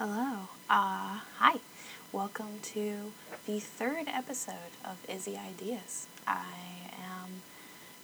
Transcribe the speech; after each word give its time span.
Hello. 0.00 0.46
Uh, 0.70 1.18
hi. 1.38 1.56
Welcome 2.12 2.60
to 2.74 3.10
the 3.48 3.58
third 3.58 4.06
episode 4.06 4.70
of 4.84 4.98
Izzy 5.08 5.36
Ideas. 5.36 6.06
I 6.24 6.44
am 6.94 7.42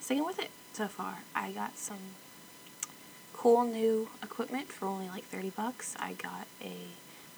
sticking 0.01 0.25
with 0.25 0.41
it 0.41 0.51
so 0.72 0.88
far. 0.88 1.19
I 1.37 1.53
got 1.53 1.79
some 1.79 2.17
cool 3.33 3.62
new 3.62 4.09
equipment 4.25 4.72
for 4.72 4.87
only 4.87 5.07
like 5.07 5.22
30 5.22 5.51
bucks. 5.51 5.95
I 6.01 6.15
got 6.15 6.49
a 6.61 6.75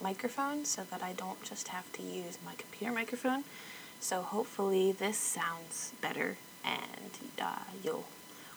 microphone 0.03 0.65
so 0.65 0.85
that 0.91 1.03
I 1.03 1.13
don't 1.13 1.43
just 1.43 1.69
have 1.69 1.93
to 1.93 2.03
use 2.03 2.39
my 2.43 2.55
computer 2.55 2.95
microphone. 2.95 3.45
So 4.01 4.23
hopefully 4.23 4.91
this 4.91 5.19
sounds 5.19 5.93
better 6.01 6.39
and 6.65 7.11
uh, 7.43 7.59
you'll 7.85 8.07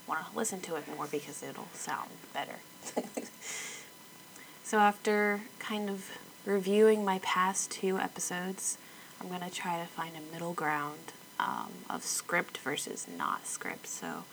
want 0.07 0.31
to 0.31 0.37
listen 0.37 0.61
to 0.61 0.77
it 0.77 0.85
more 0.95 1.07
because 1.07 1.43
it'll 1.43 1.67
sound 1.73 2.11
better. 2.33 2.59
so 4.69 4.77
after 4.77 5.41
kind 5.57 5.89
of 5.89 6.15
reviewing 6.45 7.03
my 7.03 7.17
past 7.23 7.71
two 7.71 7.97
episodes, 7.97 8.77
I'm 9.19 9.27
going 9.27 9.41
to 9.41 9.49
try 9.49 9.79
to 9.79 9.85
find 9.87 10.11
a 10.15 10.31
middle 10.31 10.53
ground 10.53 11.11
um, 11.39 11.71
of 11.89 12.03
script 12.03 12.59
versus 12.59 13.07
not 13.17 13.47
script. 13.47 13.87
So 13.87 14.25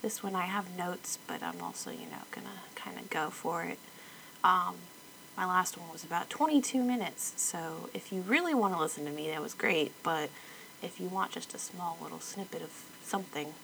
this 0.00 0.22
one 0.22 0.36
I 0.36 0.44
have 0.44 0.78
notes, 0.78 1.18
but 1.26 1.42
I'm 1.42 1.60
also, 1.60 1.90
you 1.90 2.06
know, 2.06 2.22
going 2.30 2.46
to 2.46 2.80
kind 2.80 2.96
of 2.96 3.10
go 3.10 3.30
for 3.30 3.64
it. 3.64 3.80
Um, 4.44 4.76
my 5.36 5.46
last 5.46 5.76
one 5.76 5.90
was 5.90 6.04
about 6.04 6.30
22 6.30 6.80
minutes, 6.80 7.32
so 7.36 7.90
if 7.92 8.12
you 8.12 8.20
really 8.20 8.54
want 8.54 8.74
to 8.74 8.80
listen 8.80 9.04
to 9.06 9.10
me, 9.10 9.30
that 9.30 9.42
was 9.42 9.52
great, 9.52 9.90
but 10.04 10.30
if 10.80 11.00
you 11.00 11.08
want 11.08 11.32
just 11.32 11.54
a 11.54 11.58
small 11.58 11.98
little 12.00 12.20
snippet 12.20 12.62
of 12.62 12.84
something, 13.02 13.54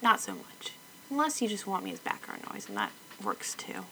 not 0.00 0.20
so 0.20 0.34
much. 0.34 0.74
Unless 1.10 1.42
you 1.42 1.48
just 1.48 1.66
want 1.66 1.82
me 1.82 1.90
as 1.90 1.98
background 1.98 2.42
noise, 2.52 2.68
and 2.68 2.76
that 2.76 2.92
works 3.20 3.54
too. 3.54 3.84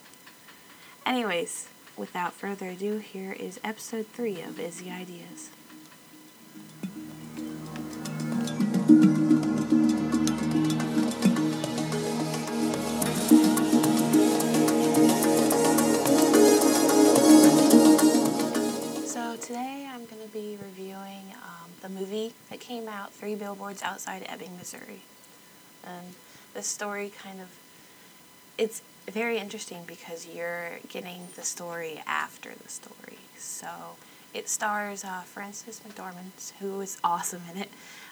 Anyways, 1.07 1.69
without 1.97 2.33
further 2.33 2.71
ado, 2.71 2.99
here 2.99 3.31
is 3.31 3.61
episode 3.63 4.09
3 4.09 4.43
of 4.43 4.59
Izzy 4.59 4.91
Ideas. 4.91 5.51
So 19.07 19.37
today 19.37 19.89
I'm 19.89 20.07
going 20.07 20.21
to 20.21 20.29
be 20.33 20.59
reviewing 20.61 21.33
um, 21.37 21.71
the 21.83 21.89
movie 21.89 22.33
that 22.51 22.59
came 22.59 22.89
out, 22.89 23.13
Three 23.13 23.37
Billboards 23.37 23.81
Outside 23.85 24.27
Ebbing, 24.29 24.57
Missouri. 24.57 25.03
And 25.85 26.17
this 26.53 26.67
story 26.67 27.13
kind 27.17 27.41
of, 27.41 27.47
it's 28.59 28.83
very 29.09 29.39
interesting 29.39 29.85
because 29.87 30.27
you're 30.27 30.79
getting 30.89 31.29
the 31.37 31.43
story 31.43 32.03
after 32.07 32.53
the 32.55 32.69
story. 32.69 33.19
So 33.39 33.69
it 34.35 34.49
stars 34.49 35.05
uh, 35.05 35.23
Frances 35.23 35.81
McDormand, 35.81 36.53
who 36.61 36.81
is 36.81 36.99
awesome 37.03 37.43
in 37.53 37.63
it, 37.63 37.71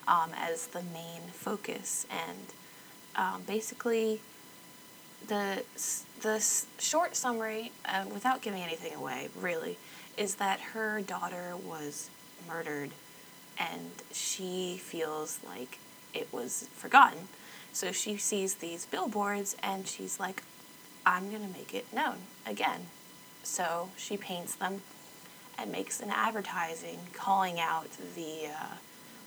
um, 0.08 0.30
as 0.36 0.68
the 0.68 0.82
main 0.82 1.22
focus. 1.32 2.06
And 2.10 2.46
um, 3.16 3.42
basically, 3.46 4.20
the 5.26 5.62
the 6.20 6.40
short 6.78 7.16
summary, 7.16 7.72
uh, 7.84 8.04
without 8.12 8.42
giving 8.42 8.62
anything 8.62 8.94
away, 8.94 9.28
really, 9.38 9.76
is 10.16 10.36
that 10.36 10.60
her 10.60 11.00
daughter 11.00 11.54
was 11.56 12.10
murdered, 12.46 12.90
and 13.58 13.90
she 14.12 14.78
feels 14.82 15.38
like 15.46 15.78
it 16.12 16.28
was 16.32 16.68
forgotten. 16.74 17.28
So 17.72 17.90
she 17.90 18.16
sees 18.16 18.54
these 18.56 18.86
billboards, 18.86 19.56
and 19.62 19.86
she's 19.86 20.20
like, 20.20 20.42
"I'm 21.06 21.30
gonna 21.30 21.48
make 21.48 21.74
it 21.74 21.92
known 21.92 22.16
again." 22.46 22.86
So 23.42 23.90
she 23.96 24.16
paints 24.16 24.54
them 24.54 24.82
and 25.58 25.70
makes 25.70 26.00
an 26.00 26.10
advertising 26.10 26.98
calling 27.12 27.60
out 27.60 27.88
the 28.14 28.48
uh, 28.48 28.74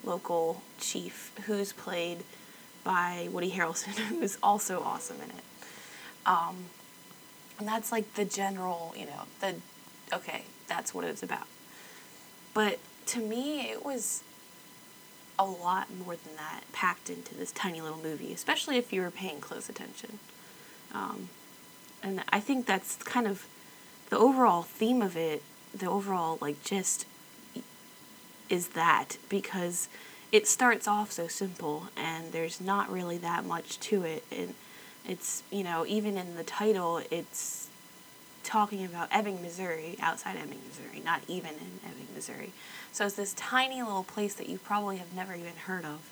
local 0.04 0.62
chief, 0.80 1.32
who's 1.46 1.74
played 1.74 2.24
by 2.84 3.30
Woody 3.32 3.52
Harrelson, 3.52 3.94
who's 4.10 4.38
also 4.42 4.82
awesome 4.82 5.18
in 5.18 5.30
it. 5.30 5.44
Um, 6.26 6.66
and 7.60 7.68
that's 7.68 7.92
like 7.92 8.14
the 8.16 8.26
general, 8.26 8.94
you 8.98 9.06
know, 9.06 9.24
the 9.40 9.56
okay, 10.14 10.44
that's 10.68 10.94
what 10.94 11.06
it's 11.06 11.24
about. 11.24 11.48
But 12.54 12.80
to 13.08 13.20
me, 13.20 13.70
it 13.70 13.86
was 13.86 14.24
a 15.40 15.46
lot 15.46 15.88
more 15.96 16.16
than 16.16 16.36
that 16.36 16.62
packed 16.72 17.10
into 17.10 17.36
this 17.36 17.52
tiny 17.52 17.82
little 17.82 18.02
movie, 18.02 18.34
especially 18.34 18.78
if 18.78 18.92
you 18.92 19.02
were 19.02 19.12
paying 19.12 19.40
close 19.40 19.70
attention. 19.70 20.20
Um, 20.94 21.30
and 22.04 22.24
I 22.30 22.40
think 22.40 22.66
that's 22.66 22.96
kind 22.98 23.28
of 23.28 23.46
the 24.10 24.18
overall 24.18 24.64
theme 24.64 25.02
of 25.02 25.18
it, 25.18 25.44
the 25.74 25.90
overall 25.90 26.38
like 26.42 26.64
gist 26.64 27.06
is 28.50 28.70
that 28.70 29.18
because 29.30 29.90
it 30.32 30.48
starts 30.48 30.88
off 30.88 31.12
so 31.12 31.28
simple 31.28 31.88
and 31.98 32.32
there's 32.32 32.62
not 32.62 32.90
really 32.90 33.18
that 33.18 33.44
much 33.44 33.80
to 33.80 34.04
it 34.04 34.24
and 34.32 34.54
it's 35.06 35.44
you 35.52 35.64
know 35.64 35.86
even 35.86 36.18
in 36.18 36.36
the 36.36 36.44
title 36.44 37.02
it's 37.12 37.68
talking 38.48 38.86
about 38.86 39.10
Ebbing, 39.12 39.42
Missouri, 39.42 39.98
outside 40.02 40.38
Ebbing, 40.38 40.62
Missouri, 40.68 41.02
not 41.04 41.22
even 41.28 41.52
in 41.52 41.80
Ebbing, 41.86 42.08
Missouri. 42.16 42.54
So 42.94 43.06
it's 43.06 43.16
this 43.16 43.34
tiny 43.34 43.84
little 43.84 44.06
place 44.06 44.34
that 44.36 44.48
you 44.48 44.58
probably 44.58 44.98
have 44.98 45.14
never 45.14 45.36
even 45.36 45.54
heard 45.66 45.84
of, 45.84 46.10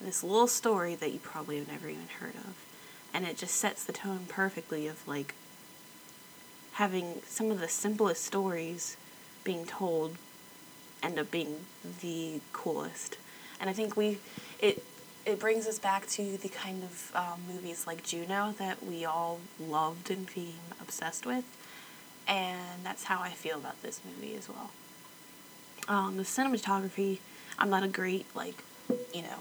this 0.00 0.22
little 0.22 0.46
story 0.46 0.94
that 0.94 1.12
you 1.12 1.18
probably 1.18 1.58
have 1.58 1.66
never 1.66 1.88
even 1.88 2.06
heard 2.20 2.36
of. 2.36 2.54
And 3.14 3.26
it 3.26 3.36
just 3.36 3.56
sets 3.56 3.84
the 3.84 3.92
tone 3.92 4.26
perfectly 4.28 4.86
of 4.86 5.06
like 5.06 5.34
having 6.72 7.20
some 7.26 7.50
of 7.50 7.60
the 7.60 7.68
simplest 7.68 8.24
stories 8.24 8.96
being 9.44 9.66
told 9.66 10.16
end 11.02 11.18
up 11.18 11.30
being 11.30 11.66
the 12.00 12.40
coolest. 12.52 13.18
And 13.60 13.68
I 13.68 13.72
think 13.72 13.96
we, 13.96 14.18
it, 14.58 14.82
it 15.26 15.38
brings 15.38 15.66
us 15.66 15.78
back 15.78 16.06
to 16.08 16.36
the 16.36 16.48
kind 16.48 16.82
of 16.82 17.12
um, 17.14 17.40
movies 17.52 17.86
like 17.86 18.02
Juno 18.02 18.54
that 18.58 18.84
we 18.84 19.04
all 19.04 19.40
loved 19.60 20.10
and 20.10 20.26
became 20.26 20.54
obsessed 20.80 21.26
with, 21.26 21.44
and 22.26 22.84
that's 22.84 23.04
how 23.04 23.20
I 23.20 23.30
feel 23.30 23.56
about 23.56 23.80
this 23.82 24.00
movie 24.04 24.34
as 24.36 24.48
well. 24.48 24.70
Um, 25.88 26.16
the 26.16 26.22
cinematography, 26.22 27.18
I'm 27.58 27.70
not 27.70 27.82
a 27.82 27.88
great 27.88 28.26
like, 28.34 28.62
you 29.14 29.22
know, 29.22 29.38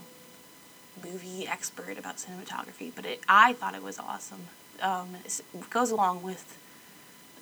movie 1.04 1.48
expert 1.48 1.98
about 1.98 2.18
cinematography, 2.18 2.92
but 2.96 3.06
it 3.06 3.22
I 3.28 3.54
thought 3.54 3.76
it 3.76 3.84
was 3.84 4.00
awesome. 4.00 4.48
Um, 4.82 5.16
it 5.26 5.42
goes 5.70 5.92
along 5.92 6.24
with 6.24 6.58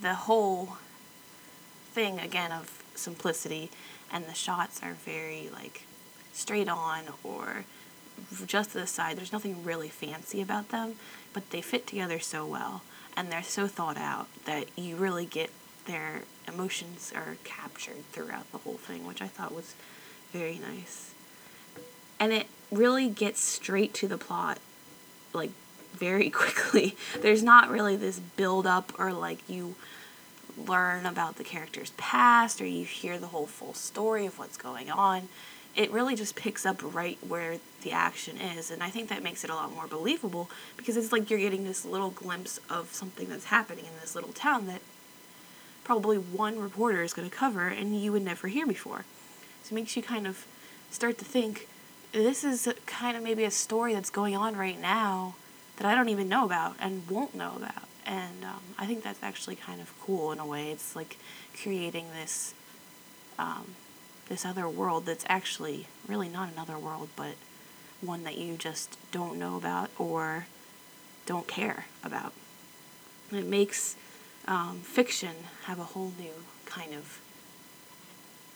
the 0.02 0.14
whole 0.14 0.78
thing 1.94 2.20
again 2.20 2.52
of 2.52 2.84
simplicity, 2.96 3.70
and 4.12 4.26
the 4.26 4.34
shots 4.34 4.82
are 4.84 4.94
very 4.94 5.50
like 5.54 5.84
straight 6.34 6.70
on 6.70 7.04
or 7.24 7.66
just 8.46 8.72
to 8.72 8.80
the 8.80 8.88
side. 8.88 9.18
There's 9.18 9.32
nothing 9.32 9.64
really 9.64 9.90
fancy 9.90 10.42
about 10.42 10.70
them, 10.70 10.96
but 11.34 11.50
they 11.52 11.62
fit 11.62 11.88
together 11.88 12.20
so 12.20 12.46
well 12.46 12.82
and 13.16 13.32
they're 13.32 13.44
so 13.44 13.68
thought 13.68 13.98
out 13.98 14.28
that 14.46 14.68
you 14.78 14.96
really 14.96 15.26
get 15.26 15.50
their 15.86 16.22
emotions 16.48 17.12
are 17.16 17.36
captured 17.44 18.06
throughout 18.12 18.50
the 18.52 18.60
whole 18.60 18.78
thing, 18.78 19.06
which 19.06 19.22
I 19.22 19.28
thought 19.28 19.54
was 19.54 19.76
very 20.32 20.58
nice. 20.58 21.12
And 22.20 22.34
it 22.34 22.48
really 22.72 23.10
gets 23.10 23.40
straight 23.40 23.94
to 23.96 24.08
the 24.08 24.18
plot, 24.18 24.60
like 25.34 25.52
very 25.94 26.30
quickly. 26.42 26.96
There's 27.22 27.44
not 27.44 27.70
really 27.70 27.96
this 27.96 28.20
build 28.20 28.68
up 28.68 28.94
or 29.00 29.14
like 29.14 29.40
you 29.50 29.76
learn 30.68 31.06
about 31.06 31.38
the 31.38 31.44
character's 31.44 31.92
past 31.92 32.62
or 32.62 32.66
you 32.66 32.84
hear 32.84 33.18
the 33.18 33.28
whole 33.28 33.46
full 33.46 33.74
story 33.74 34.26
of 34.26 34.38
what's 34.38 34.58
going 34.58 34.92
on 34.92 35.30
it 35.76 35.92
really 35.92 36.16
just 36.16 36.36
picks 36.36 36.66
up 36.66 36.82
right 36.94 37.18
where 37.26 37.58
the 37.84 37.92
action 37.92 38.38
is 38.38 38.72
and 38.72 38.84
i 38.84 38.90
think 38.90 39.10
that 39.10 39.24
makes 39.24 39.44
it 39.44 39.50
a 39.50 39.56
lot 39.56 39.74
more 39.74 39.88
believable 39.88 40.50
because 40.78 40.98
it's 40.98 41.12
like 41.12 41.30
you're 41.30 41.40
getting 41.40 41.64
this 41.64 41.86
little 41.86 42.10
glimpse 42.10 42.60
of 42.70 42.94
something 42.94 43.30
that's 43.30 43.46
happening 43.46 43.86
in 43.86 43.92
this 44.02 44.16
little 44.16 44.34
town 44.34 44.68
that 44.68 44.82
probably 45.84 46.18
one 46.18 46.60
reporter 46.60 47.04
is 47.04 47.14
going 47.14 47.30
to 47.30 47.36
cover 47.36 47.68
and 47.68 48.00
you 48.00 48.12
would 48.12 48.24
never 48.24 48.48
hear 48.48 48.66
before 48.66 49.06
so 49.64 49.74
it 49.74 49.76
makes 49.76 49.96
you 49.96 50.04
kind 50.04 50.28
of 50.28 50.46
start 50.92 51.18
to 51.18 51.26
think 51.26 51.68
this 52.12 52.44
is 52.44 52.68
kind 52.86 53.16
of 53.16 53.24
maybe 53.24 53.44
a 53.44 53.52
story 53.52 53.94
that's 53.94 54.10
going 54.10 54.36
on 54.36 54.56
right 54.56 54.80
now 54.80 55.36
that 55.78 55.86
i 55.86 55.96
don't 55.96 56.10
even 56.10 56.28
know 56.28 56.46
about 56.46 56.76
and 56.80 57.08
won't 57.10 57.36
know 57.36 57.54
about. 57.56 57.84
And 58.06 58.44
um, 58.44 58.62
i 58.78 58.86
think 58.86 59.04
that's 59.04 59.22
actually 59.22 59.56
kind 59.56 59.82
of 59.82 59.94
cool 60.02 60.32
in 60.32 60.40
a 60.40 60.46
way. 60.46 60.72
It's 60.72 60.96
like 60.96 61.18
creating 61.62 62.08
this 62.14 62.54
um, 63.38 63.76
this 64.28 64.46
other 64.46 64.68
world 64.70 65.06
that's 65.06 65.26
actually 65.28 65.88
really 66.08 66.30
not 66.30 66.52
another 66.52 66.78
world, 66.78 67.10
but 67.16 67.36
one 68.02 68.24
that 68.24 68.38
you 68.38 68.56
just 68.56 68.98
don't 69.12 69.38
know 69.38 69.58
about 69.58 69.90
or 69.98 70.46
don't 71.26 71.48
care 71.48 71.86
about. 72.04 72.34
It 73.32 73.46
makes 73.46 73.96
um, 74.48 74.80
fiction 74.84 75.36
have 75.66 75.80
a 75.80 75.84
whole 75.84 76.14
new 76.20 76.44
kind 76.66 76.94
of 76.94 77.20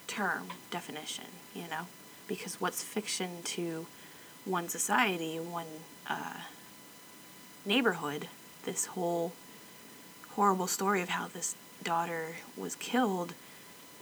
term 0.08 0.48
definition, 0.72 1.26
you 1.54 1.64
know, 1.70 1.88
because 2.28 2.60
what's 2.60 2.84
fiction 2.84 3.44
to 3.44 3.86
one 4.46 4.70
society, 4.70 5.38
one 5.38 5.68
uh, 6.08 6.42
neighborhood, 7.66 8.28
this 8.66 8.88
whole 8.88 9.34
horrible 10.31 10.68
story 10.68 11.02
of 11.02 11.10
how 11.10 11.28
this 11.28 11.56
daughter 11.84 12.36
was 12.58 12.75
killed, 12.75 13.34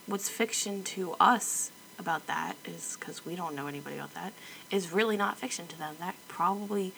what's 0.06 0.30
fiction 0.30 0.84
to 0.84 1.16
us 1.20 1.72
about 2.00 2.26
that 2.28 2.56
is 2.66 2.98
because 3.00 3.26
we 3.26 3.36
don't 3.36 3.56
know 3.56 3.68
anybody 3.68 3.96
about 3.96 4.14
that 4.14 4.34
is 4.72 4.92
really 4.92 5.16
not 5.16 5.38
fiction 5.38 5.68
to 5.68 5.78
them. 5.78 5.96
That 6.00 6.16
probably 6.28 6.94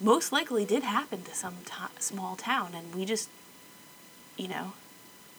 most 0.00 0.32
likely 0.32 0.64
did 0.64 0.82
happen 0.82 1.22
to 1.22 1.34
some 1.34 1.54
small 1.98 2.36
town, 2.36 2.72
and 2.74 2.94
we 2.94 3.04
just, 3.04 3.28
you 4.36 4.48
know, 4.48 4.72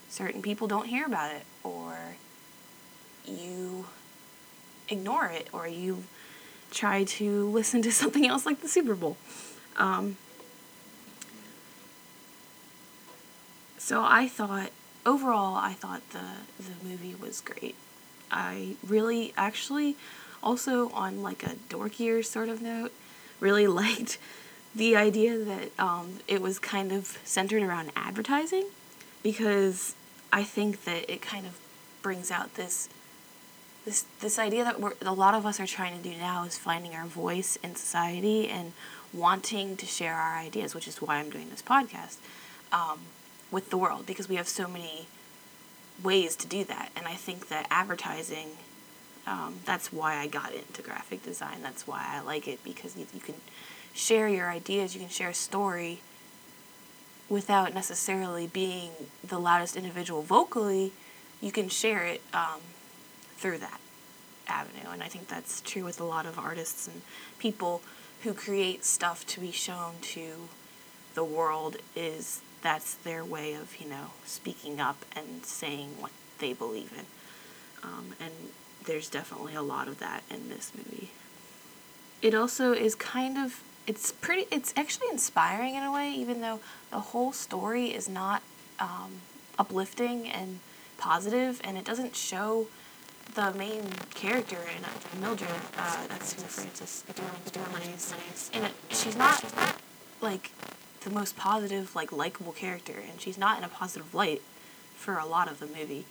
certain 0.08 0.40
people 0.40 0.66
don't 0.66 0.86
hear 0.86 1.04
about 1.04 1.34
it, 1.34 1.42
or 1.62 2.16
you 3.26 3.86
ignore 4.88 5.26
it, 5.26 5.48
or 5.52 5.66
you 5.66 6.04
try 6.70 7.04
to 7.04 7.48
listen 7.50 7.82
to 7.82 7.92
something 8.02 8.26
else 8.26 8.46
like 8.46 8.60
the 8.60 8.68
Super 8.68 8.94
Bowl. 8.94 9.16
Um, 9.76 10.16
so 13.78 14.02
I 14.02 14.28
thought, 14.28 14.70
overall, 15.04 15.56
I 15.56 15.72
thought 15.72 16.02
the 16.10 16.24
the 16.58 16.88
movie 16.88 17.14
was 17.14 17.40
great. 17.40 17.74
I 18.30 18.74
really, 18.86 19.32
actually, 19.36 19.96
also 20.42 20.90
on 20.90 21.22
like 21.22 21.42
a 21.42 21.54
dorkier 21.68 22.24
sort 22.24 22.48
of 22.48 22.60
note, 22.60 22.92
really 23.40 23.66
liked 23.82 24.18
the 24.74 24.96
idea 24.96 25.38
that 25.38 25.70
um, 25.78 26.18
it 26.28 26.42
was 26.42 26.58
kind 26.58 26.92
of 26.92 27.18
centered 27.24 27.62
around 27.62 27.90
advertising 27.96 28.66
because 29.22 29.94
I 30.32 30.42
think 30.42 30.84
that 30.84 31.10
it 31.10 31.22
kind 31.22 31.46
of 31.46 31.58
brings 32.02 32.30
out 32.30 32.54
this 32.56 32.88
this 33.86 34.04
this 34.20 34.38
idea 34.38 34.64
that 34.64 34.80
we're, 34.80 34.92
a 35.00 35.14
lot 35.14 35.34
of 35.34 35.46
us 35.46 35.58
are 35.60 35.66
trying 35.66 35.96
to 35.96 36.02
do 36.02 36.14
now 36.18 36.44
is 36.44 36.58
finding 36.58 36.94
our 36.94 37.06
voice 37.06 37.56
in 37.62 37.76
society 37.76 38.48
and 38.48 38.72
wanting 39.14 39.76
to 39.78 39.86
share 39.86 40.14
our 40.14 40.36
ideas, 40.36 40.74
which 40.74 40.88
is 40.88 41.00
why 41.00 41.16
I'm 41.16 41.30
doing 41.30 41.48
this 41.48 41.62
podcast 41.62 42.16
um, 42.72 42.98
with 43.50 43.70
the 43.70 43.78
world 43.78 44.04
because 44.04 44.28
we 44.28 44.34
have 44.34 44.48
so 44.48 44.68
many 44.68 45.06
ways 46.02 46.36
to 46.36 46.46
do 46.46 46.64
that, 46.64 46.90
and 46.94 47.06
I 47.06 47.14
think 47.14 47.48
that 47.48 47.66
advertising. 47.70 48.48
Um, 49.28 49.56
that's 49.64 49.92
why 49.92 50.18
I 50.18 50.28
got 50.28 50.54
into 50.54 50.82
graphic 50.82 51.24
design. 51.24 51.60
That's 51.60 51.84
why 51.84 52.04
I 52.08 52.20
like 52.20 52.46
it 52.46 52.62
because 52.62 52.96
you, 52.96 53.06
you 53.12 53.18
can 53.18 53.34
share 53.92 54.28
your 54.28 54.48
ideas, 54.48 54.94
you 54.94 55.00
can 55.00 55.08
share 55.08 55.30
a 55.30 55.34
story 55.34 55.98
without 57.28 57.74
necessarily 57.74 58.46
being 58.46 58.92
the 59.24 59.40
loudest 59.40 59.76
individual 59.76 60.22
vocally. 60.22 60.92
You 61.40 61.50
can 61.50 61.68
share 61.68 62.04
it 62.04 62.22
um, 62.32 62.60
through 63.36 63.58
that 63.58 63.80
avenue. 64.48 64.90
And 64.90 65.02
I 65.02 65.08
think 65.08 65.28
that's 65.28 65.60
true 65.60 65.84
with 65.84 66.00
a 66.00 66.04
lot 66.04 66.26
of 66.26 66.38
artists 66.38 66.86
and 66.86 67.02
people 67.38 67.82
who 68.22 68.32
create 68.32 68.84
stuff 68.84 69.26
to 69.26 69.40
be 69.40 69.50
shown 69.50 69.94
to 70.00 70.48
the 71.14 71.24
world 71.24 71.76
is 71.94 72.40
that's 72.62 72.94
their 72.94 73.24
way 73.24 73.54
of, 73.54 73.76
you 73.80 73.88
know, 73.88 74.10
speaking 74.24 74.80
up 74.80 75.04
and 75.14 75.44
saying 75.44 75.90
what 75.98 76.10
they 76.38 76.52
believe 76.52 76.92
in. 76.92 77.06
Um, 77.82 78.14
and 78.20 78.32
there's 78.84 79.08
definitely 79.08 79.54
a 79.54 79.62
lot 79.62 79.88
of 79.88 79.98
that 79.98 80.22
in 80.30 80.48
this 80.48 80.72
movie. 80.76 81.10
It 82.22 82.34
also 82.34 82.72
is 82.72 82.94
kind 82.94 83.38
of 83.38 83.62
it's 83.86 84.10
pretty 84.10 84.46
it's 84.50 84.74
actually 84.76 85.08
inspiring 85.10 85.74
in 85.74 85.82
a 85.82 85.92
way 85.92 86.10
even 86.10 86.40
though 86.40 86.58
the 86.90 86.98
whole 86.98 87.32
story 87.32 87.94
is 87.94 88.08
not 88.08 88.42
um, 88.80 89.20
uplifting 89.58 90.28
and 90.28 90.58
positive 90.98 91.60
and 91.62 91.78
it 91.78 91.84
doesn't 91.84 92.16
show 92.16 92.66
the 93.34 93.52
main 93.52 93.82
character 94.14 94.56
in 94.56 94.84
it, 94.84 95.20
Mildred, 95.20 95.48
uh, 95.76 96.06
that's 96.08 96.32
Tina 96.32 96.48
Francis 96.48 97.04
it, 98.64 98.72
she's 98.90 99.16
not 99.16 99.44
like 100.20 100.50
the 101.02 101.10
most 101.10 101.36
positive, 101.36 101.94
like 101.94 102.12
likable 102.12 102.52
character, 102.52 102.94
and 103.08 103.20
she's 103.20 103.38
not 103.38 103.58
in 103.58 103.64
a 103.64 103.68
positive 103.68 104.14
light 104.14 104.42
for 104.94 105.18
a 105.18 105.26
lot 105.26 105.48
of 105.48 105.60
the 105.60 105.66
movie, 105.66 106.04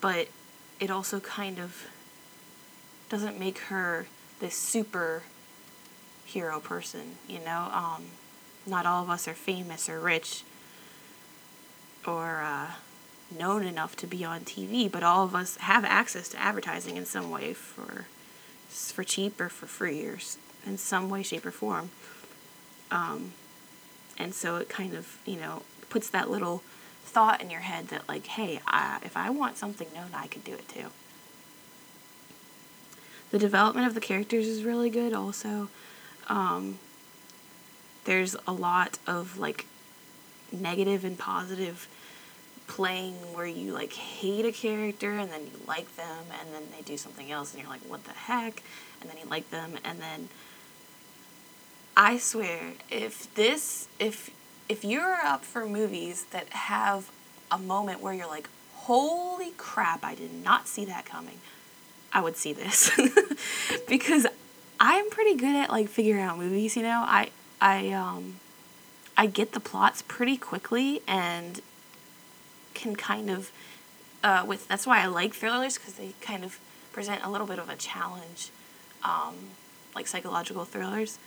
but 0.00 0.28
it 0.78 0.90
also 0.90 1.20
kind 1.20 1.58
of 1.58 1.86
doesn't 3.08 3.38
make 3.38 3.58
her 3.58 4.06
this 4.40 4.54
super 4.54 5.22
hero 6.24 6.60
person, 6.60 7.16
you 7.26 7.40
know. 7.40 7.68
Um, 7.72 8.04
not 8.66 8.86
all 8.86 9.02
of 9.02 9.10
us 9.10 9.26
are 9.26 9.34
famous 9.34 9.88
or 9.88 9.98
rich 9.98 10.42
or 12.06 12.42
uh, 12.42 12.72
known 13.36 13.64
enough 13.64 13.96
to 13.96 14.06
be 14.06 14.24
on 14.24 14.40
TV, 14.40 14.90
but 14.90 15.02
all 15.02 15.24
of 15.24 15.34
us 15.34 15.56
have 15.58 15.84
access 15.84 16.28
to 16.30 16.40
advertising 16.40 16.96
in 16.96 17.04
some 17.04 17.30
way 17.30 17.52
for 17.52 18.06
for 18.68 19.02
cheap 19.02 19.40
or 19.40 19.48
for 19.48 19.66
free 19.66 20.04
or 20.06 20.18
in 20.66 20.76
some 20.76 21.08
way, 21.08 21.22
shape, 21.22 21.46
or 21.46 21.50
form. 21.50 21.90
Um, 22.90 23.32
and 24.18 24.34
so 24.34 24.56
it 24.56 24.68
kind 24.68 24.94
of 24.94 25.18
you 25.24 25.36
know 25.36 25.62
puts 25.88 26.10
that 26.10 26.30
little 26.30 26.62
thought 27.04 27.40
in 27.40 27.50
your 27.50 27.60
head 27.60 27.88
that 27.88 28.08
like, 28.08 28.26
hey, 28.26 28.60
I, 28.66 28.98
if 29.02 29.16
I 29.16 29.30
want 29.30 29.56
something 29.56 29.88
known, 29.94 30.10
I 30.14 30.26
could 30.26 30.44
do 30.44 30.52
it 30.52 30.68
too. 30.68 30.86
The 33.30 33.38
development 33.38 33.86
of 33.86 33.94
the 33.94 34.00
characters 34.00 34.46
is 34.46 34.64
really 34.64 34.90
good. 34.90 35.12
Also, 35.12 35.68
um, 36.28 36.78
there's 38.04 38.36
a 38.46 38.52
lot 38.52 38.98
of 39.06 39.38
like 39.38 39.66
negative 40.52 41.04
and 41.04 41.18
positive 41.18 41.88
playing 42.68 43.14
where 43.34 43.46
you 43.46 43.72
like 43.72 43.92
hate 43.92 44.44
a 44.44 44.52
character 44.52 45.10
and 45.12 45.30
then 45.32 45.42
you 45.42 45.60
like 45.66 45.96
them 45.96 46.24
and 46.40 46.54
then 46.54 46.62
they 46.76 46.82
do 46.82 46.96
something 46.96 47.30
else 47.32 47.52
and 47.52 47.62
you're 47.62 47.70
like 47.70 47.80
what 47.88 48.04
the 48.04 48.12
heck 48.12 48.62
and 49.00 49.10
then 49.10 49.16
you 49.18 49.28
like 49.28 49.50
them 49.50 49.72
and 49.84 49.98
then 49.98 50.28
I 51.96 52.18
swear 52.18 52.74
if 52.90 53.34
this 53.34 53.88
if 53.98 54.30
if 54.68 54.84
you're 54.84 55.16
up 55.24 55.44
for 55.44 55.66
movies 55.66 56.26
that 56.30 56.48
have 56.50 57.10
a 57.50 57.58
moment 57.58 58.00
where 58.00 58.12
you're 58.12 58.28
like 58.28 58.48
holy 58.74 59.52
crap 59.56 60.04
I 60.04 60.14
did 60.14 60.32
not 60.32 60.68
see 60.68 60.84
that 60.84 61.04
coming 61.04 61.40
I 62.12 62.20
would 62.20 62.36
see 62.36 62.52
this 62.52 62.90
because 63.88 64.26
I'm 64.80 65.10
pretty 65.10 65.34
good 65.34 65.56
at 65.56 65.70
like 65.70 65.88
figuring 65.88 66.22
out 66.22 66.38
movies, 66.38 66.76
you 66.76 66.82
know. 66.82 67.04
I 67.06 67.30
I 67.60 67.90
um 67.90 68.36
I 69.16 69.26
get 69.26 69.52
the 69.52 69.60
plots 69.60 70.02
pretty 70.06 70.36
quickly 70.36 71.02
and 71.06 71.60
can 72.78 72.96
kind 72.96 73.28
of 73.28 73.50
uh, 74.22 74.44
with 74.46 74.66
that's 74.68 74.86
why 74.86 75.02
I 75.02 75.06
like 75.06 75.34
thrillers 75.34 75.76
because 75.76 75.94
they 75.94 76.14
kind 76.20 76.44
of 76.44 76.58
present 76.92 77.22
a 77.22 77.30
little 77.30 77.46
bit 77.46 77.58
of 77.58 77.68
a 77.68 77.76
challenge, 77.76 78.50
um, 79.04 79.34
like 79.94 80.06
psychological 80.06 80.64
thrillers. 80.64 81.18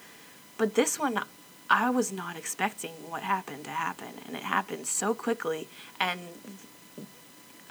But 0.57 0.75
this 0.75 1.00
one, 1.00 1.21
I 1.69 1.89
was 1.89 2.12
not 2.12 2.36
expecting 2.36 2.92
what 3.07 3.21
happened 3.21 3.63
to 3.65 3.71
happen, 3.71 4.13
and 4.25 4.36
it 4.36 4.44
happened 4.44 4.88
so 4.88 5.13
quickly. 5.13 5.68
And 6.00 6.19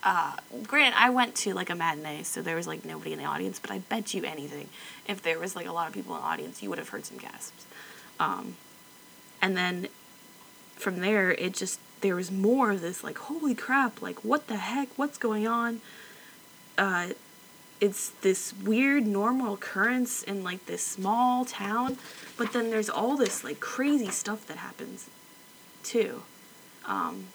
uh, 0.02 0.36
granted, 0.66 0.94
I 0.98 1.10
went 1.10 1.34
to 1.36 1.52
like 1.52 1.68
a 1.68 1.74
matinee, 1.74 2.22
so 2.22 2.40
there 2.40 2.56
was 2.56 2.66
like 2.66 2.84
nobody 2.84 3.12
in 3.12 3.18
the 3.18 3.26
audience, 3.26 3.58
but 3.58 3.70
I 3.70 3.78
bet 3.78 4.14
you 4.14 4.24
anything, 4.24 4.68
if 5.06 5.20
there 5.20 5.38
was 5.38 5.54
like 5.54 5.66
a 5.66 5.72
lot 5.72 5.86
of 5.86 5.92
people 5.92 6.14
in 6.14 6.22
the 6.22 6.26
audience, 6.26 6.62
you 6.62 6.70
would 6.70 6.78
have 6.78 6.88
heard 6.88 7.04
some 7.04 7.18
gasps. 7.18 7.66
Um, 8.18 8.56
and 9.42 9.56
then 9.56 9.88
from 10.76 11.00
there, 11.00 11.32
it 11.32 11.52
just 11.52 11.78
there 12.00 12.14
was 12.14 12.30
more 12.30 12.70
of 12.70 12.80
this 12.80 13.04
like 13.04 13.18
holy 13.18 13.54
crap 13.54 14.00
like 14.02 14.24
what 14.24 14.46
the 14.46 14.56
heck 14.56 14.88
what's 14.96 15.18
going 15.18 15.46
on? 15.46 15.80
Uh, 16.78 17.08
it's 17.80 18.10
this 18.22 18.52
weird 18.52 19.06
normal 19.06 19.54
occurrence 19.54 20.22
in 20.22 20.42
like 20.42 20.66
this 20.66 20.82
small 20.82 21.44
town 21.44 21.96
but 22.36 22.52
then 22.52 22.70
there's 22.70 22.90
all 22.90 23.16
this 23.16 23.44
like 23.44 23.60
crazy 23.60 24.10
stuff 24.10 24.46
that 24.46 24.58
happens 24.58 25.08
too. 25.82 26.22
Um, 26.86 27.26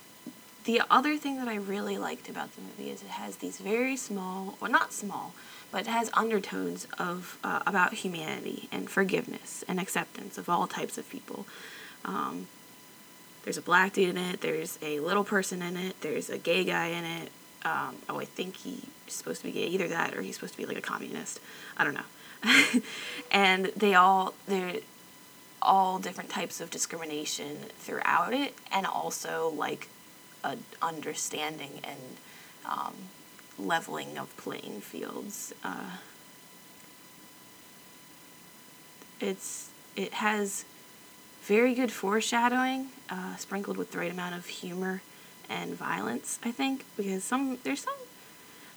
the 0.65 0.81
other 0.89 1.15
thing 1.15 1.37
that 1.37 1.47
i 1.47 1.53
really 1.55 1.95
liked 1.95 2.27
about 2.27 2.55
the 2.55 2.61
movie 2.61 2.89
is 2.89 3.03
it 3.03 3.09
has 3.09 3.35
these 3.35 3.59
very 3.59 3.95
small 3.95 4.57
well 4.59 4.71
not 4.71 4.91
small 4.91 5.31
but 5.75 5.81
it 5.81 5.87
has 5.87 6.09
undertones 6.13 6.87
of 6.97 7.37
uh, 7.43 7.61
about 7.67 7.95
humanity 7.95 8.69
and 8.71 8.89
forgiveness 8.89 9.61
and 9.67 9.77
acceptance 9.77 10.37
of 10.37 10.47
all 10.47 10.67
types 10.67 10.97
of 10.97 11.09
people. 11.09 11.45
Um, 12.05 12.47
there's 13.45 13.57
a 13.57 13.61
black 13.61 13.93
dude 13.93 14.09
in 14.09 14.17
it. 14.17 14.41
There's 14.41 14.77
a 14.81 14.99
little 14.99 15.23
person 15.23 15.61
in 15.61 15.77
it. 15.77 16.01
There's 16.01 16.29
a 16.29 16.37
gay 16.37 16.63
guy 16.63 16.87
in 16.87 17.05
it. 17.05 17.31
Um, 17.63 17.95
oh, 18.09 18.19
I 18.19 18.25
think 18.25 18.57
he's 18.57 18.83
supposed 19.07 19.41
to 19.41 19.47
be 19.47 19.53
gay. 19.53 19.67
Either 19.67 19.87
that 19.87 20.15
or 20.15 20.23
he's 20.23 20.35
supposed 20.35 20.53
to 20.53 20.57
be 20.57 20.65
like 20.65 20.77
a 20.77 20.81
communist. 20.81 21.39
I 21.77 21.83
don't 21.83 21.93
know. 21.93 22.81
and 23.31 23.67
they 23.77 23.93
all 23.93 24.33
they're 24.47 24.77
all 25.61 25.99
different 25.99 26.29
types 26.31 26.59
of 26.59 26.69
discrimination 26.71 27.57
throughout 27.79 28.33
it, 28.33 28.55
and 28.71 28.85
also 28.85 29.53
like 29.55 29.89
a 30.43 30.57
understanding 30.81 31.79
and 31.83 31.99
um, 32.65 32.93
leveling 33.59 34.17
of 34.17 34.35
playing 34.37 34.81
fields. 34.81 35.53
Uh, 35.63 35.97
it's 39.21 39.69
it 39.95 40.13
has 40.13 40.65
very 41.45 41.75
good 41.75 41.91
foreshadowing, 41.91 42.87
uh, 43.09 43.35
sprinkled 43.35 43.77
with 43.77 43.91
the 43.91 43.99
right 43.99 44.11
amount 44.11 44.35
of 44.35 44.45
humor 44.47 45.01
and 45.47 45.75
violence. 45.75 46.39
I 46.43 46.51
think 46.51 46.85
because 46.97 47.23
some 47.23 47.59
there's 47.63 47.81
some 47.81 47.93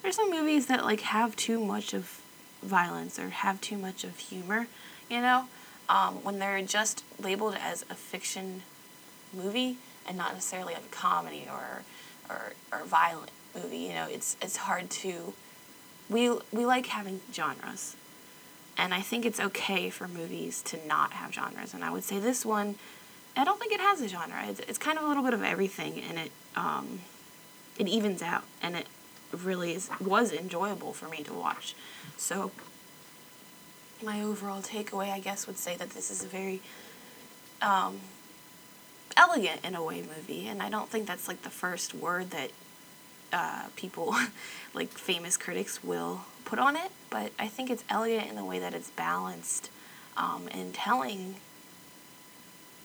there's 0.02 0.16
some 0.16 0.30
movies 0.30 0.66
that 0.66 0.84
like 0.84 1.00
have 1.00 1.34
too 1.34 1.64
much 1.64 1.94
of 1.94 2.20
violence 2.62 3.18
or 3.18 3.30
have 3.30 3.60
too 3.60 3.78
much 3.78 4.04
of 4.04 4.18
humor. 4.18 4.66
You 5.10 5.22
know, 5.22 5.44
um, 5.88 6.22
when 6.22 6.38
they're 6.38 6.60
just 6.62 7.04
labeled 7.18 7.56
as 7.58 7.82
a 7.88 7.94
fiction 7.94 8.62
movie 9.32 9.78
and 10.06 10.16
not 10.16 10.34
necessarily 10.34 10.74
like 10.74 10.84
a 10.84 10.94
comedy 10.94 11.46
or 11.50 11.82
or, 12.28 12.52
or 12.70 12.84
violent 12.84 13.30
movie. 13.54 13.78
You 13.78 13.94
know, 13.94 14.06
it's 14.10 14.36
it's 14.42 14.56
hard 14.56 14.90
to 14.90 15.32
we 16.10 16.30
we 16.52 16.66
like 16.66 16.86
having 16.86 17.20
genres. 17.32 17.96
And 18.78 18.94
I 18.94 19.00
think 19.00 19.26
it's 19.26 19.40
okay 19.40 19.90
for 19.90 20.06
movies 20.06 20.62
to 20.62 20.78
not 20.86 21.12
have 21.12 21.34
genres. 21.34 21.74
And 21.74 21.84
I 21.84 21.90
would 21.90 22.04
say 22.04 22.20
this 22.20 22.46
one, 22.46 22.76
I 23.36 23.44
don't 23.44 23.60
think 23.60 23.72
it 23.72 23.80
has 23.80 24.00
a 24.00 24.08
genre. 24.08 24.44
It's, 24.48 24.60
it's 24.60 24.78
kind 24.78 24.96
of 24.96 25.04
a 25.04 25.08
little 25.08 25.22
bit 25.22 25.34
of 25.34 25.42
everything, 25.42 26.00
and 26.08 26.18
it 26.18 26.32
um, 26.56 27.00
it 27.78 27.86
evens 27.86 28.22
out, 28.22 28.44
and 28.62 28.74
it 28.74 28.86
really 29.32 29.74
is 29.74 29.90
was 30.00 30.32
enjoyable 30.32 30.92
for 30.92 31.08
me 31.08 31.22
to 31.22 31.32
watch. 31.32 31.74
So 32.16 32.50
my 34.02 34.22
overall 34.22 34.62
takeaway, 34.62 35.10
I 35.12 35.20
guess, 35.20 35.46
would 35.46 35.58
say 35.58 35.76
that 35.76 35.90
this 35.90 36.10
is 36.10 36.24
a 36.24 36.26
very 36.26 36.60
um, 37.62 37.98
elegant 39.16 39.64
in 39.64 39.74
a 39.74 39.84
way 39.84 40.02
movie, 40.02 40.48
and 40.48 40.62
I 40.62 40.68
don't 40.68 40.88
think 40.88 41.06
that's 41.06 41.28
like 41.28 41.42
the 41.42 41.50
first 41.50 41.94
word 41.94 42.30
that 42.30 42.50
uh, 43.32 43.64
people, 43.76 44.14
like 44.74 44.90
famous 44.90 45.36
critics, 45.36 45.82
will 45.82 46.22
put 46.44 46.58
on 46.58 46.76
it. 46.76 46.90
But 47.10 47.32
I 47.38 47.48
think 47.48 47.70
it's 47.70 47.84
elegant 47.88 48.28
in 48.28 48.36
the 48.36 48.44
way 48.44 48.58
that 48.58 48.74
it's 48.74 48.90
balanced 48.90 49.70
um, 50.16 50.48
and 50.50 50.74
telling 50.74 51.36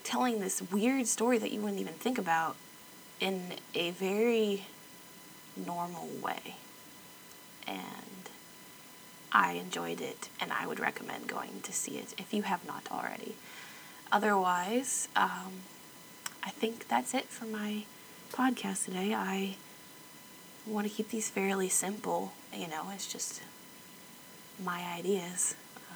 telling 0.03 0.41
this 0.41 0.61
weird 0.61 1.07
story 1.07 1.37
that 1.37 1.51
you 1.51 1.61
wouldn't 1.61 1.79
even 1.79 1.93
think 1.93 2.17
about 2.17 2.57
in 3.21 3.53
a 3.73 3.91
very 3.91 4.65
normal 5.55 6.09
way. 6.21 6.55
And 7.65 8.29
I 9.31 9.53
enjoyed 9.53 10.01
it, 10.01 10.29
and 10.41 10.51
I 10.51 10.67
would 10.67 10.79
recommend 10.79 11.27
going 11.27 11.61
to 11.63 11.71
see 11.71 11.97
it 11.97 12.13
if 12.17 12.33
you 12.33 12.43
have 12.43 12.65
not 12.67 12.87
already. 12.91 13.35
Otherwise, 14.11 15.07
um, 15.15 15.63
I 16.43 16.49
think 16.49 16.87
that's 16.87 17.13
it 17.13 17.25
for 17.25 17.45
my 17.45 17.83
podcast 18.33 18.85
today. 18.85 19.13
I 19.13 19.55
want 20.65 20.87
to 20.87 20.93
keep 20.93 21.09
these 21.09 21.29
fairly 21.29 21.69
simple. 21.69 22.33
You 22.53 22.67
know, 22.67 22.91
it's 22.93 23.11
just 23.11 23.41
my 24.63 24.83
ideas. 24.97 25.55
Uh, 25.75 25.93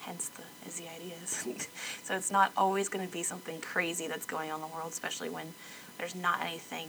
hence 0.00 0.28
the 0.30 0.42
Izzy 0.66 0.88
Ideas. 0.88 1.46
so 2.02 2.16
it's 2.16 2.30
not 2.30 2.52
always 2.56 2.88
going 2.88 3.06
to 3.06 3.12
be 3.12 3.22
something 3.22 3.60
crazy 3.60 4.06
that's 4.06 4.26
going 4.26 4.50
on 4.50 4.60
in 4.60 4.68
the 4.68 4.74
world, 4.74 4.92
especially 4.92 5.30
when 5.30 5.54
there's 5.98 6.14
not 6.14 6.42
anything 6.42 6.88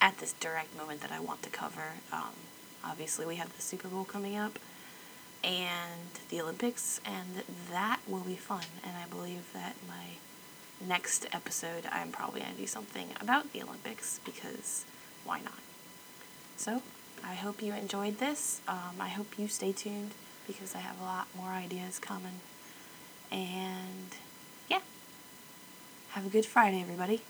at 0.00 0.18
this 0.18 0.32
direct 0.34 0.76
moment 0.76 1.00
that 1.00 1.12
I 1.12 1.20
want 1.20 1.42
to 1.42 1.50
cover. 1.50 1.92
Um, 2.12 2.34
obviously, 2.84 3.26
we 3.26 3.36
have 3.36 3.54
the 3.54 3.62
Super 3.62 3.88
Bowl 3.88 4.04
coming 4.04 4.36
up 4.36 4.58
and 5.44 6.10
the 6.28 6.40
Olympics, 6.40 7.00
and 7.04 7.42
that 7.70 8.00
will 8.08 8.20
be 8.20 8.34
fun. 8.34 8.64
And 8.84 8.96
I 8.96 9.06
believe 9.08 9.52
that 9.52 9.76
my 9.86 10.86
next 10.86 11.26
episode, 11.32 11.84
I'm 11.90 12.10
probably 12.10 12.40
going 12.40 12.52
to 12.52 12.60
do 12.60 12.66
something 12.66 13.08
about 13.20 13.52
the 13.52 13.62
Olympics 13.62 14.20
because 14.24 14.84
why 15.26 15.40
not? 15.40 15.58
So, 16.56 16.82
I 17.24 17.34
hope 17.34 17.62
you 17.62 17.72
enjoyed 17.72 18.18
this. 18.18 18.60
Um, 18.68 18.96
I 19.00 19.08
hope 19.08 19.38
you 19.38 19.48
stay 19.48 19.72
tuned 19.72 20.12
because 20.46 20.74
I 20.74 20.78
have 20.78 21.00
a 21.00 21.04
lot 21.04 21.26
more 21.36 21.50
ideas 21.50 21.98
coming. 21.98 22.40
And 23.32 24.14
yeah, 24.70 24.80
have 26.10 26.26
a 26.26 26.28
good 26.28 26.46
Friday, 26.46 26.80
everybody. 26.80 27.22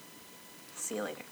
See 0.75 0.97
you 0.97 1.03
later. 1.03 1.25